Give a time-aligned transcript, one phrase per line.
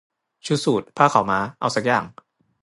[0.45, 2.05] ชุดสูท ผ้าขาวม้า เอาซักอย่าง